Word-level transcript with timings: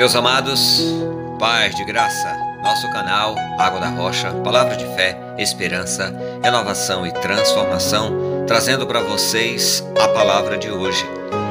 Meus 0.00 0.16
amados, 0.16 0.82
paz 1.38 1.74
de 1.74 1.84
graça, 1.84 2.34
nosso 2.62 2.90
canal 2.90 3.36
Água 3.58 3.80
da 3.80 3.88
Rocha, 3.88 4.32
palavra 4.42 4.74
de 4.74 4.86
fé, 4.96 5.14
esperança, 5.36 6.10
renovação 6.42 7.06
e 7.06 7.12
transformação, 7.12 8.46
trazendo 8.46 8.86
para 8.86 9.02
vocês 9.02 9.84
a 10.00 10.08
palavra 10.08 10.56
de 10.56 10.70
hoje, 10.70 11.04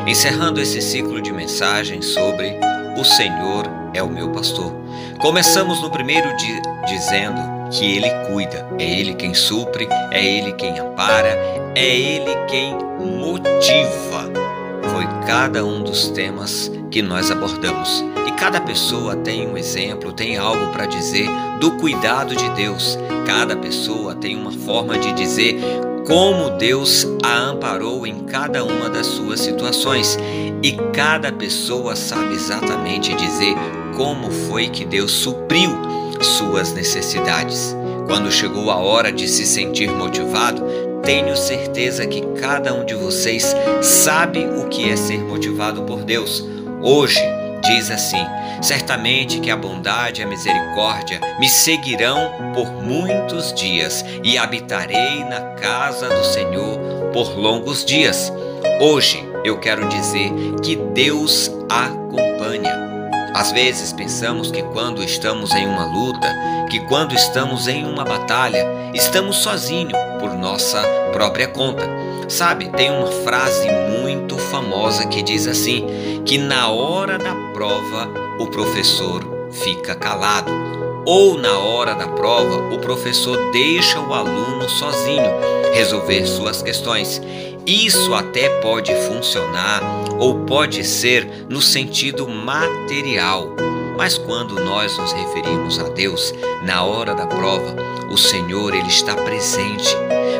encerrando 0.07 0.59
esse 0.59 0.81
ciclo 0.81 1.21
de 1.21 1.31
mensagens 1.31 2.07
sobre 2.07 2.59
o 2.97 3.03
Senhor 3.03 3.67
é 3.93 4.01
o 4.01 4.09
meu 4.09 4.31
pastor. 4.31 4.73
Começamos 5.19 5.79
no 5.83 5.91
primeiro 5.91 6.35
dia 6.35 6.59
dizendo 6.87 7.69
que 7.69 7.97
Ele 7.97 8.09
cuida, 8.31 8.67
é 8.79 8.83
Ele 8.83 9.13
quem 9.13 9.35
supre, 9.35 9.87
é 10.09 10.25
Ele 10.25 10.53
quem 10.53 10.79
ampara, 10.79 11.37
é 11.75 11.85
Ele 11.85 12.35
quem 12.47 12.75
motiva. 12.99 14.48
Foi 14.91 15.05
cada 15.25 15.65
um 15.65 15.83
dos 15.83 16.09
temas 16.09 16.71
que 16.91 17.01
nós 17.01 17.31
abordamos. 17.31 18.03
E 18.27 18.31
cada 18.33 18.59
pessoa 18.61 19.15
tem 19.15 19.47
um 19.47 19.57
exemplo, 19.57 20.11
tem 20.11 20.37
algo 20.37 20.71
para 20.71 20.85
dizer 20.85 21.29
do 21.59 21.71
cuidado 21.71 22.35
de 22.35 22.49
Deus. 22.51 22.97
Cada 23.25 23.55
pessoa 23.55 24.15
tem 24.15 24.35
uma 24.35 24.51
forma 24.51 24.97
de 24.97 25.11
dizer 25.13 25.59
como 26.07 26.57
Deus 26.57 27.05
a 27.23 27.37
amparou 27.37 28.07
em 28.07 28.21
cada 28.21 28.63
uma 28.63 28.89
das 28.89 29.05
suas 29.05 29.39
situações. 29.39 30.17
E 30.63 30.73
cada 30.93 31.31
pessoa 31.31 31.95
sabe 31.95 32.33
exatamente 32.33 33.13
dizer 33.13 33.55
como 33.95 34.31
foi 34.31 34.69
que 34.69 34.85
Deus 34.85 35.11
supriu 35.11 35.69
suas 36.21 36.73
necessidades. 36.73 37.75
Quando 38.07 38.31
chegou 38.31 38.71
a 38.71 38.75
hora 38.75 39.11
de 39.11 39.27
se 39.27 39.45
sentir 39.45 39.91
motivado, 39.91 40.63
tenho 41.03 41.35
certeza 41.35 42.05
que 42.05 42.21
cada 42.39 42.73
um 42.73 42.85
de 42.85 42.95
vocês 42.95 43.55
sabe 43.81 44.45
o 44.45 44.67
que 44.67 44.89
é 44.89 44.95
ser 44.95 45.19
motivado 45.19 45.83
por 45.83 46.03
Deus. 46.03 46.43
Hoje, 46.81 47.19
diz 47.63 47.91
assim: 47.91 48.25
Certamente 48.61 49.39
que 49.39 49.51
a 49.51 49.55
bondade 49.55 50.21
e 50.21 50.23
a 50.23 50.27
misericórdia 50.27 51.19
me 51.39 51.47
seguirão 51.47 52.31
por 52.53 52.71
muitos 52.71 53.53
dias 53.53 54.03
e 54.23 54.37
habitarei 54.37 55.23
na 55.23 55.41
casa 55.55 56.09
do 56.09 56.23
Senhor 56.23 56.77
por 57.13 57.37
longos 57.37 57.85
dias. 57.85 58.31
Hoje 58.81 59.27
eu 59.43 59.59
quero 59.59 59.87
dizer 59.87 60.31
que 60.63 60.75
Deus 60.75 61.51
acompanha. 61.69 62.89
Às 63.33 63.51
vezes 63.51 63.93
pensamos 63.93 64.51
que 64.51 64.63
quando 64.63 65.03
estamos 65.03 65.53
em 65.53 65.65
uma 65.65 65.85
luta, 65.85 66.35
que 66.69 66.79
quando 66.87 67.13
estamos 67.13 67.67
em 67.67 67.85
uma 67.85 68.03
batalha, 68.03 68.65
estamos 68.93 69.37
sozinhos 69.37 69.93
por 70.19 70.33
nossa 70.33 70.81
própria 71.11 71.47
conta. 71.47 71.87
Sabe, 72.27 72.69
tem 72.69 72.91
uma 72.91 73.11
frase 73.23 73.67
muito 74.01 74.37
famosa 74.37 75.07
que 75.07 75.21
diz 75.21 75.47
assim: 75.47 76.21
que 76.25 76.37
na 76.37 76.69
hora 76.69 77.17
da 77.17 77.33
prova 77.53 78.09
o 78.39 78.47
professor 78.47 79.23
fica 79.51 79.95
calado, 79.95 80.51
ou 81.05 81.37
na 81.37 81.57
hora 81.57 81.95
da 81.95 82.07
prova 82.07 82.73
o 82.73 82.79
professor 82.79 83.51
deixa 83.51 83.99
o 83.99 84.13
aluno 84.13 84.69
sozinho 84.69 85.31
resolver 85.73 86.25
suas 86.25 86.61
questões. 86.61 87.21
Isso 87.65 88.13
até 88.13 88.49
pode 88.61 88.93
funcionar 89.07 89.81
ou 90.17 90.39
pode 90.45 90.83
ser 90.83 91.45
no 91.47 91.61
sentido 91.61 92.27
material. 92.27 93.55
Mas 93.99 94.17
quando 94.17 94.55
nós 94.63 94.97
nos 94.97 95.11
referimos 95.11 95.77
a 95.77 95.89
Deus, 95.89 96.33
na 96.63 96.85
hora 96.85 97.13
da 97.13 97.27
prova, 97.27 97.75
o 98.09 98.15
Senhor 98.15 98.73
ele 98.73 98.87
está 98.87 99.13
presente, 99.13 99.93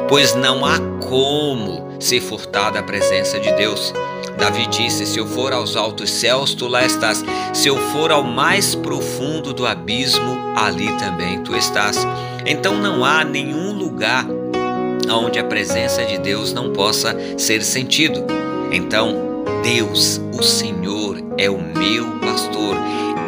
pois 0.08 0.34
não 0.34 0.64
há 0.64 0.80
como 1.06 1.86
ser 2.00 2.22
furtada 2.22 2.80
a 2.80 2.84
presença 2.84 3.38
de 3.38 3.52
Deus. 3.52 3.94
Davi 4.38 4.66
disse: 4.68 5.06
Se 5.06 5.20
eu 5.20 5.28
for 5.28 5.52
aos 5.52 5.76
altos 5.76 6.10
céus, 6.10 6.54
tu 6.54 6.68
lá 6.68 6.86
estás. 6.86 7.22
Se 7.54 7.68
eu 7.68 7.76
for 7.92 8.14
ao 8.14 8.24
mais 8.24 8.76
profundo 8.76 9.54
do 9.54 9.68
abismo, 9.68 10.38
ali 10.56 10.88
também 10.94 11.44
tu 11.44 11.54
estás. 11.54 12.08
Então 12.46 12.78
não 12.78 13.04
há 13.04 13.26
nenhum 13.26 13.74
lugar 13.74 14.26
onde 15.12 15.38
a 15.38 15.44
presença 15.44 16.06
de 16.06 16.18
Deus 16.18 16.54
não 16.54 16.72
possa 16.72 17.14
ser 17.38 17.62
sentido. 17.62 18.26
Então, 18.72 19.44
Deus, 19.62 20.22
o 20.32 20.42
Senhor, 20.42 21.18
é 21.38 21.50
o 21.50 21.62
meu 21.62 22.06
pastor. 22.22 22.78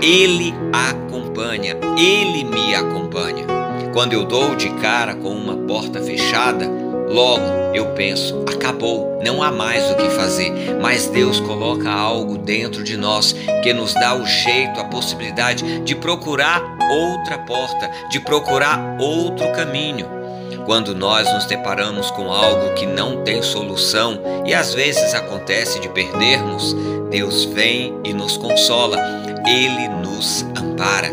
Ele 0.01 0.51
acompanha, 0.73 1.77
ele 1.95 2.43
me 2.43 2.73
acompanha. 2.73 3.45
Quando 3.93 4.13
eu 4.13 4.25
dou 4.25 4.55
de 4.55 4.69
cara 4.81 5.13
com 5.13 5.29
uma 5.29 5.55
porta 5.67 6.01
fechada, 6.01 6.67
logo 7.07 7.45
eu 7.71 7.93
penso, 7.93 8.43
acabou, 8.51 9.21
não 9.23 9.43
há 9.43 9.51
mais 9.51 9.91
o 9.91 9.95
que 9.95 10.09
fazer. 10.09 10.51
Mas 10.81 11.05
Deus 11.07 11.39
coloca 11.39 11.87
algo 11.87 12.35
dentro 12.37 12.83
de 12.83 12.97
nós 12.97 13.35
que 13.61 13.73
nos 13.73 13.93
dá 13.93 14.15
o 14.15 14.25
jeito, 14.25 14.79
a 14.79 14.85
possibilidade 14.85 15.81
de 15.81 15.93
procurar 15.93 16.63
outra 16.89 17.37
porta, 17.37 17.91
de 18.09 18.19
procurar 18.19 18.97
outro 18.99 19.51
caminho. 19.51 20.20
Quando 20.65 20.93
nós 20.95 21.31
nos 21.33 21.45
deparamos 21.45 22.11
com 22.11 22.31
algo 22.31 22.73
que 22.73 22.85
não 22.85 23.23
tem 23.23 23.41
solução 23.41 24.21
e 24.45 24.53
às 24.53 24.73
vezes 24.73 25.13
acontece 25.13 25.79
de 25.79 25.89
perdermos, 25.89 26.75
Deus 27.09 27.45
vem 27.45 27.99
e 28.03 28.13
nos 28.13 28.37
consola, 28.37 28.97
Ele 29.45 29.87
nos 29.89 30.43
ampara. 30.57 31.11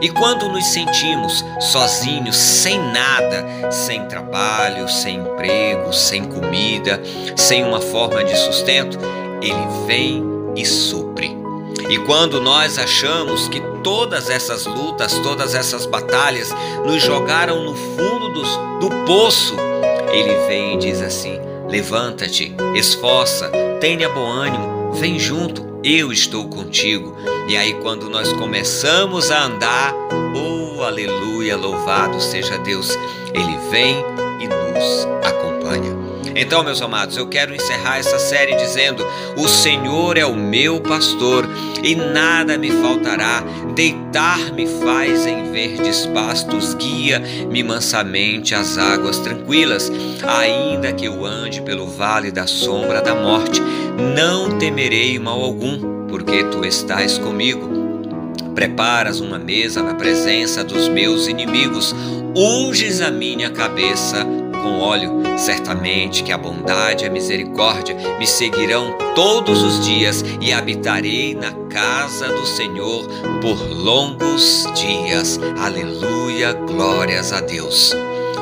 E 0.00 0.08
quando 0.10 0.48
nos 0.48 0.66
sentimos 0.66 1.44
sozinhos, 1.60 2.36
sem 2.36 2.78
nada, 2.78 3.70
sem 3.70 4.06
trabalho, 4.06 4.88
sem 4.88 5.16
emprego, 5.16 5.92
sem 5.92 6.24
comida, 6.24 7.00
sem 7.36 7.64
uma 7.64 7.80
forma 7.80 8.22
de 8.22 8.36
sustento, 8.36 8.98
Ele 9.40 9.86
vem 9.86 10.22
e 10.56 10.64
supre. 10.64 11.36
E 11.88 11.98
quando 11.98 12.40
nós 12.40 12.78
achamos 12.78 13.48
que 13.48 13.60
todas 13.84 14.30
essas 14.30 14.64
lutas, 14.64 15.18
todas 15.18 15.54
essas 15.54 15.84
batalhas 15.84 16.52
nos 16.84 17.02
jogaram 17.02 17.62
no 17.62 17.76
fundo 17.76 18.30
do, 18.30 18.88
do 18.88 19.04
poço, 19.04 19.54
ele 20.10 20.34
vem 20.48 20.74
e 20.74 20.78
diz 20.78 21.02
assim: 21.02 21.38
Levanta-te, 21.68 22.56
esforça, 22.74 23.52
tenha 23.80 24.08
bom 24.08 24.26
ânimo, 24.26 24.92
vem 24.94 25.18
junto, 25.18 25.78
eu 25.84 26.10
estou 26.10 26.48
contigo. 26.48 27.14
E 27.46 27.56
aí, 27.56 27.74
quando 27.74 28.08
nós 28.08 28.32
começamos 28.32 29.30
a 29.30 29.44
andar, 29.44 29.94
oh 30.34 30.82
aleluia, 30.82 31.56
louvado 31.56 32.20
seja 32.20 32.56
Deus, 32.58 32.98
ele 33.34 33.58
vem 33.70 33.98
e 34.40 34.48
nos 34.48 35.06
acompanha. 35.22 35.53
Então, 36.36 36.64
meus 36.64 36.82
amados, 36.82 37.16
eu 37.16 37.28
quero 37.28 37.54
encerrar 37.54 37.98
essa 37.98 38.18
série 38.18 38.56
dizendo: 38.56 39.06
O 39.36 39.46
Senhor 39.46 40.16
é 40.16 40.26
o 40.26 40.34
meu 40.34 40.80
pastor 40.80 41.48
e 41.82 41.94
nada 41.94 42.58
me 42.58 42.70
faltará. 42.70 43.42
Deitar-me 43.74 44.66
faz 44.66 45.26
em 45.26 45.52
verdes 45.52 46.06
pastos, 46.06 46.74
guia-me 46.74 47.62
mansamente 47.62 48.54
às 48.54 48.76
águas 48.76 49.18
tranquilas. 49.18 49.92
Ainda 50.26 50.92
que 50.92 51.04
eu 51.04 51.24
ande 51.24 51.62
pelo 51.62 51.86
vale 51.86 52.32
da 52.32 52.46
sombra 52.46 53.00
da 53.00 53.14
morte, 53.14 53.62
não 54.16 54.58
temerei 54.58 55.18
mal 55.20 55.40
algum, 55.40 56.06
porque 56.08 56.42
tu 56.44 56.64
estás 56.64 57.16
comigo. 57.16 57.72
Preparas 58.56 59.20
uma 59.20 59.38
mesa 59.38 59.82
na 59.82 59.94
presença 59.94 60.64
dos 60.64 60.88
meus 60.88 61.26
inimigos, 61.26 61.94
unges 62.36 63.00
a 63.00 63.10
minha 63.10 63.50
cabeça 63.50 64.24
com 64.64 64.80
óleo, 64.80 65.22
certamente 65.36 66.22
que 66.22 66.32
a 66.32 66.38
bondade 66.38 67.04
e 67.04 67.06
a 67.06 67.10
misericórdia 67.10 67.94
me 68.18 68.26
seguirão 68.26 68.96
todos 69.14 69.62
os 69.62 69.84
dias 69.84 70.24
e 70.40 70.54
habitarei 70.54 71.34
na 71.34 71.52
casa 71.68 72.28
do 72.28 72.46
Senhor 72.46 73.06
por 73.42 73.58
longos 73.70 74.66
dias. 74.74 75.38
Aleluia, 75.60 76.54
glórias 76.54 77.30
a 77.30 77.40
Deus. 77.42 77.94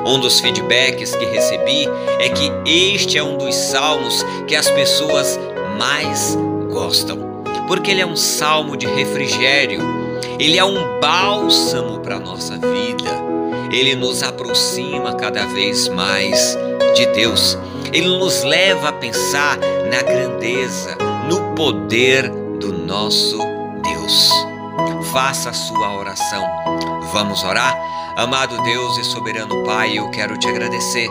Um 0.06 0.21
dos 0.21 0.38
feedbacks 0.38 1.16
que 1.16 1.25
recebi 1.25 1.88
é 2.21 2.28
que 2.28 2.53
este 2.65 3.19
é 3.19 3.22
um 3.22 3.37
dos 3.37 3.54
salmos 3.56 4.25
que 4.47 4.54
as 4.54 4.71
pessoas 4.71 5.41
mais 5.77 6.39
gostam, 6.71 7.19
porque 7.66 7.91
ele 7.91 8.00
é 8.00 8.06
um 8.06 8.16
salmo 8.16 8.77
de 8.77 8.87
refrigério, 8.87 9.80
ele 10.39 10.57
é 10.57 10.65
um 10.65 11.01
bálsamo 11.01 11.98
para 11.98 12.16
a 12.16 12.21
nossa 12.21 12.57
vida 12.57 13.31
ele 13.72 13.97
nos 13.97 14.22
aproxima 14.22 15.15
cada 15.15 15.47
vez 15.47 15.89
mais 15.89 16.57
de 16.95 17.07
Deus. 17.07 17.59
Ele 17.92 18.19
nos 18.19 18.42
leva 18.42 18.91
a 18.91 18.92
pensar 18.92 19.59
na 19.59 20.03
grandeza, 20.03 20.97
no 21.28 21.54
poder 21.54 22.28
do 22.59 22.72
nosso 22.72 23.39
Deus. 23.83 24.30
Faça 25.10 25.51
a 25.51 25.54
sua 25.54 25.97
oração. 25.97 26.45
Vamos 27.13 27.42
orar? 27.42 27.74
Amado 28.16 28.63
Deus 28.63 28.98
e 28.98 29.04
soberano 29.04 29.65
Pai, 29.65 29.98
eu 29.98 30.10
quero 30.10 30.39
te 30.39 30.47
agradecer 30.47 31.09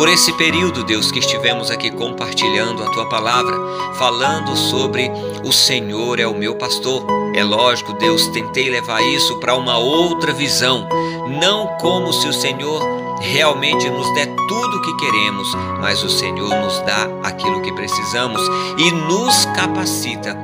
por 0.00 0.08
esse 0.08 0.32
período, 0.32 0.82
Deus, 0.82 1.10
que 1.10 1.18
estivemos 1.18 1.70
aqui 1.70 1.90
compartilhando 1.90 2.82
a 2.82 2.90
tua 2.90 3.06
palavra, 3.10 3.54
falando 3.98 4.56
sobre 4.56 5.10
o 5.44 5.52
Senhor 5.52 6.18
é 6.18 6.26
o 6.26 6.34
meu 6.34 6.54
pastor. 6.54 7.04
É 7.34 7.44
lógico, 7.44 7.92
Deus, 7.92 8.26
tentei 8.28 8.70
levar 8.70 9.02
isso 9.02 9.38
para 9.40 9.54
uma 9.54 9.76
outra 9.76 10.32
visão, 10.32 10.88
não 11.30 11.78
como 11.78 12.12
se 12.12 12.28
o 12.28 12.32
Senhor 12.32 12.82
realmente 13.20 13.88
nos 13.88 14.12
der 14.14 14.26
tudo 14.48 14.76
o 14.76 14.82
que 14.82 14.96
queremos, 14.96 15.48
mas 15.80 16.02
o 16.02 16.10
Senhor 16.10 16.54
nos 16.56 16.80
dá 16.80 17.08
aquilo 17.22 17.62
que 17.62 17.72
precisamos 17.72 18.40
e 18.78 18.90
nos 18.90 19.44
capacita 19.46 20.36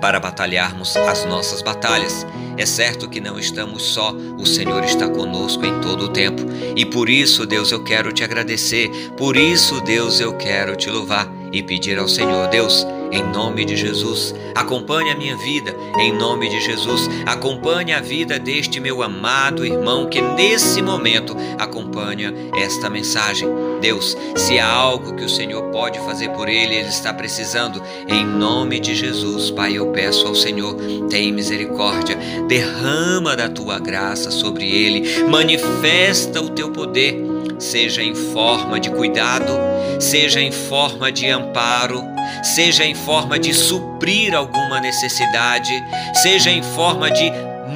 para 0.00 0.18
batalharmos 0.18 0.96
as 0.96 1.24
nossas 1.24 1.62
batalhas. 1.62 2.26
É 2.58 2.66
certo 2.66 3.08
que 3.08 3.20
não 3.20 3.38
estamos 3.38 3.82
só, 3.82 4.12
o 4.12 4.44
Senhor 4.44 4.84
está 4.84 5.08
conosco 5.08 5.64
em 5.64 5.80
todo 5.80 6.06
o 6.06 6.08
tempo. 6.08 6.42
E 6.76 6.84
por 6.84 7.08
isso, 7.08 7.46
Deus, 7.46 7.70
eu 7.70 7.82
quero 7.84 8.12
te 8.12 8.24
agradecer, 8.24 8.90
por 9.16 9.36
isso, 9.36 9.80
Deus, 9.80 10.20
eu 10.20 10.34
quero 10.34 10.76
te 10.76 10.90
louvar 10.90 11.30
e 11.52 11.62
pedir 11.62 11.98
ao 11.98 12.08
Senhor, 12.08 12.48
Deus, 12.48 12.84
em 13.12 13.22
nome 13.22 13.64
de 13.64 13.76
Jesus. 13.76 14.34
Acompanhe 14.54 15.10
a 15.10 15.16
minha 15.16 15.36
vida, 15.36 15.76
em 15.98 16.12
nome 16.12 16.48
de 16.48 16.60
Jesus. 16.60 17.08
Acompanhe 17.26 17.92
a 17.92 18.00
vida 18.00 18.38
deste 18.38 18.80
meu 18.80 19.02
amado 19.02 19.64
irmão 19.64 20.08
que 20.08 20.20
nesse 20.20 20.80
momento 20.80 21.36
acompanha 21.58 22.32
esta 22.56 22.88
mensagem. 22.88 23.48
Deus, 23.80 24.16
se 24.36 24.58
há 24.58 24.68
algo 24.68 25.14
que 25.14 25.24
o 25.24 25.28
Senhor 25.28 25.62
pode 25.70 25.98
fazer 26.00 26.30
por 26.30 26.48
ele, 26.48 26.74
ele 26.74 26.88
está 26.88 27.12
precisando, 27.12 27.82
em 28.08 28.24
nome 28.24 28.80
de 28.80 28.94
Jesus, 28.94 29.50
Pai, 29.50 29.76
eu 29.76 29.88
peço 29.88 30.26
ao 30.26 30.34
Senhor, 30.34 30.76
tem 31.10 31.32
misericórdia, 31.32 32.16
derrama 32.48 33.36
da 33.36 33.48
tua 33.48 33.78
graça 33.78 34.30
sobre 34.30 34.64
ele, 34.70 35.24
manifesta 35.24 36.40
o 36.40 36.50
teu 36.50 36.70
poder, 36.70 37.31
seja 37.62 38.02
em 38.02 38.14
forma 38.14 38.80
de 38.80 38.90
cuidado, 38.90 39.52
seja 40.00 40.40
em 40.40 40.50
forma 40.50 41.12
de 41.12 41.28
amparo, 41.28 42.02
seja 42.42 42.84
em 42.84 42.94
forma 42.94 43.38
de 43.38 43.54
suprir 43.54 44.34
alguma 44.34 44.80
necessidade, 44.80 45.72
seja 46.14 46.50
em 46.50 46.62
forma 46.62 47.10
de 47.10 47.30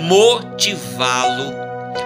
motivá-lo, 0.09 1.55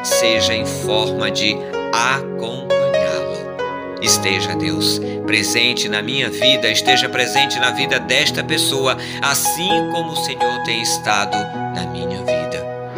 seja 0.05 0.55
em 0.55 0.67
forma 0.67 1.31
de 1.31 1.57
acompanhá-lo. 1.93 4.01
Esteja, 4.03 4.55
Deus, 4.55 5.01
presente 5.27 5.89
na 5.89 6.03
minha 6.03 6.31
vida, 6.31 6.71
esteja 6.71 7.09
presente 7.09 7.59
na 7.59 7.71
vida 7.71 7.99
desta 7.99 8.45
pessoa, 8.45 8.97
assim 9.23 9.91
como 9.91 10.13
o 10.13 10.17
Senhor 10.17 10.63
tem 10.65 10.83
estado 10.83 11.37
na 11.75 11.87
minha 11.87 12.19
vida. 12.19 12.30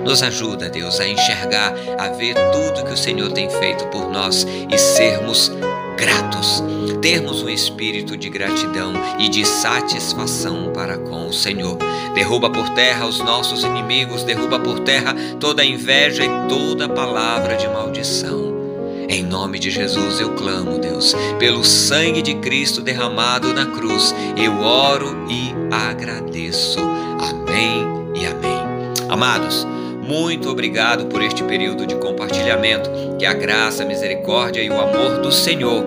Nos 0.05 0.23
ajuda, 0.23 0.69
Deus, 0.69 1.01
a 1.01 1.07
enxergar, 1.07 1.75
a 1.99 2.09
ver 2.09 2.35
tudo 2.53 2.85
que 2.85 2.93
o 2.93 2.97
Senhor 2.97 3.31
tem 3.33 3.49
feito 3.49 3.87
por 3.87 4.11
nós 4.11 4.47
e 4.71 4.79
sermos 4.79 5.51
gratos, 5.97 6.63
termos 7.01 7.43
um 7.43 7.49
espírito 7.49 8.17
de 8.17 8.29
gratidão 8.29 8.93
e 9.19 9.29
de 9.29 9.45
satisfação 9.45 10.73
para 10.73 10.99
com 10.99 11.29
o 11.29 11.33
Senhor. 11.33 11.79
Derruba 12.15 12.51
por 12.51 12.69
terra 12.71 13.07
os 13.07 13.21
nossos 13.21 13.63
inimigos, 13.63 14.25
derruba 14.25 14.59
por 14.59 14.81
terra 14.81 15.15
toda 15.39 15.65
inveja 15.65 16.25
e 16.25 16.49
toda 16.49 16.89
palavra 16.89 17.57
de 17.57 17.69
maldição. 17.69 18.53
Em 19.09 19.23
nome 19.23 19.59
de 19.59 19.71
Jesus 19.71 20.21
eu 20.21 20.31
clamo, 20.31 20.79
Deus, 20.79 21.15
pelo 21.39 21.63
sangue 21.63 22.23
de 22.23 22.35
Cristo 22.37 22.81
derramado 22.81 23.53
na 23.53 23.67
cruz, 23.67 24.15
eu 24.37 24.61
oro 24.61 25.27
e 25.29 25.53
agradeço. 25.71 26.81
Amém 27.21 27.85
e 28.15 28.27
amém. 28.27 28.63
Amados, 29.09 29.67
muito 30.03 30.51
obrigado 30.51 31.07
por 31.07 31.23
este 31.23 31.45
período 31.45 31.87
de 31.87 31.95
compartilhamento. 31.95 32.91
Que 33.19 33.25
a 33.25 33.33
graça, 33.33 33.85
a 33.85 33.87
misericórdia 33.87 34.61
e 34.61 34.69
o 34.69 34.81
amor 34.81 35.21
do 35.21 35.31
Senhor 35.31 35.85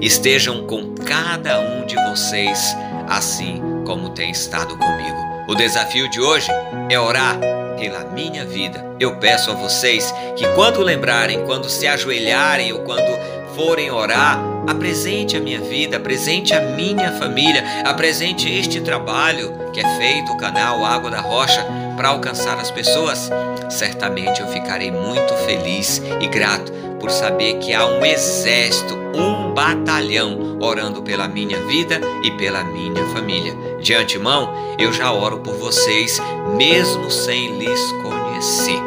estejam 0.00 0.66
com 0.66 0.94
cada 0.94 1.58
um 1.58 1.86
de 1.86 1.96
vocês, 2.10 2.76
assim 3.08 3.62
como 3.86 4.10
tem 4.10 4.30
estado 4.30 4.76
comigo. 4.76 5.16
O 5.48 5.54
desafio 5.54 6.10
de 6.10 6.20
hoje 6.20 6.50
é 6.90 7.00
orar 7.00 7.40
pela 7.78 8.04
minha 8.04 8.44
vida. 8.44 8.84
Eu 9.00 9.16
peço 9.16 9.50
a 9.50 9.54
vocês 9.54 10.12
que, 10.36 10.46
quando 10.54 10.82
lembrarem, 10.82 11.44
quando 11.46 11.70
se 11.70 11.86
ajoelharem 11.86 12.72
ou 12.72 12.80
quando 12.80 13.18
forem 13.56 13.90
orar, 13.90 14.38
apresente 14.66 15.36
a 15.36 15.40
minha 15.40 15.60
vida, 15.60 15.96
apresente 15.96 16.52
a 16.52 16.60
minha 16.60 17.12
família, 17.12 17.64
apresente 17.84 18.48
este 18.48 18.80
trabalho 18.80 19.52
que 19.72 19.80
é 19.80 19.96
feito, 19.96 20.32
o 20.32 20.36
canal 20.36 20.84
Água 20.84 21.10
da 21.10 21.20
Rocha, 21.20 21.66
para 21.98 22.10
alcançar 22.10 22.56
as 22.58 22.70
pessoas. 22.70 23.28
Certamente 23.68 24.40
eu 24.40 24.46
ficarei 24.46 24.90
muito 24.90 25.34
feliz 25.44 26.00
e 26.20 26.28
grato 26.28 26.72
por 27.00 27.10
saber 27.10 27.58
que 27.58 27.74
há 27.74 27.84
um 27.86 28.06
exército, 28.06 28.94
um 29.14 29.52
batalhão 29.52 30.58
orando 30.60 31.02
pela 31.02 31.26
minha 31.26 31.58
vida 31.66 32.00
e 32.22 32.30
pela 32.30 32.62
minha 32.62 33.04
família. 33.06 33.52
De 33.80 33.94
antemão, 33.94 34.76
eu 34.78 34.92
já 34.92 35.12
oro 35.12 35.40
por 35.40 35.54
vocês, 35.56 36.20
mesmo 36.56 37.10
sem 37.10 37.58
lhes 37.58 37.92
conhecer. 38.02 38.78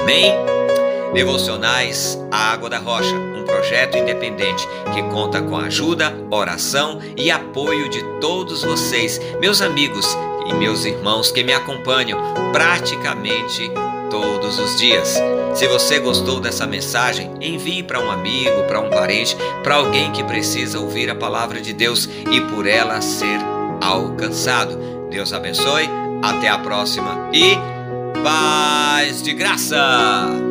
Amém? 0.00 0.32
Devocionais 1.12 2.16
Água 2.30 2.70
da 2.70 2.78
Rocha, 2.78 3.16
um 3.16 3.42
projeto 3.42 3.98
independente 3.98 4.64
que 4.94 5.02
conta 5.10 5.42
com 5.42 5.56
a 5.56 5.64
ajuda, 5.64 6.16
oração 6.30 7.00
e 7.16 7.32
apoio 7.32 7.88
de 7.88 8.00
todos 8.20 8.62
vocês, 8.62 9.20
meus 9.40 9.60
amigos 9.60 10.06
e 10.50 10.54
meus 10.54 10.84
irmãos 10.84 11.30
que 11.30 11.44
me 11.44 11.52
acompanham 11.52 12.18
praticamente 12.52 13.70
todos 14.10 14.58
os 14.58 14.76
dias. 14.76 15.16
Se 15.54 15.66
você 15.66 15.98
gostou 15.98 16.40
dessa 16.40 16.66
mensagem, 16.66 17.32
envie 17.40 17.82
para 17.82 18.00
um 18.00 18.10
amigo, 18.10 18.64
para 18.64 18.80
um 18.80 18.90
parente, 18.90 19.36
para 19.62 19.76
alguém 19.76 20.12
que 20.12 20.22
precisa 20.24 20.78
ouvir 20.78 21.08
a 21.08 21.14
palavra 21.14 21.60
de 21.60 21.72
Deus 21.72 22.08
e 22.30 22.40
por 22.40 22.66
ela 22.66 23.00
ser 23.00 23.38
alcançado. 23.80 25.08
Deus 25.10 25.32
abençoe, 25.32 25.88
até 26.22 26.48
a 26.48 26.58
próxima 26.58 27.30
e 27.32 27.56
paz 28.22 29.22
de 29.22 29.32
graça! 29.32 30.49